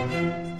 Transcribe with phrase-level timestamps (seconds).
[0.00, 0.59] Música